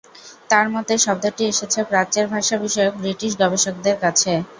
[0.49, 4.31] তার মতে শব্দটি এসেছে প্রাচ্যের ভাষা বিষয়ক ব্রিটিশ গবেষকদের থেকে।